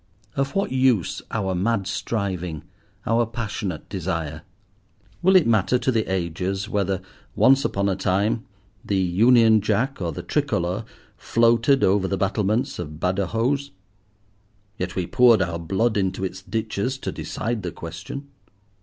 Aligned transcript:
Of 0.35 0.55
what 0.55 0.71
use 0.71 1.21
our 1.29 1.53
mad 1.53 1.85
striving, 1.85 2.63
our 3.05 3.27
passionate 3.27 3.87
desire? 3.87 4.41
Will 5.21 5.35
it 5.35 5.45
matter 5.45 5.77
to 5.77 5.91
the 5.91 6.11
ages 6.11 6.67
whether, 6.67 7.01
once 7.35 7.63
upon 7.63 7.87
a 7.87 7.95
time, 7.95 8.43
the 8.83 8.97
Union 8.97 9.61
Jack 9.61 10.01
or 10.01 10.11
the 10.11 10.23
Tricolour 10.23 10.85
floated 11.17 11.83
over 11.83 12.07
the 12.07 12.17
battlements 12.17 12.79
of 12.79 12.99
Badajoz? 12.99 13.69
Yet 14.75 14.95
we 14.95 15.05
poured 15.05 15.43
our 15.43 15.59
blood 15.59 15.95
into 15.97 16.23
its 16.25 16.41
ditches 16.41 16.97
to 16.97 17.11
decide 17.11 17.61
the 17.61 17.71
question. 17.71 18.27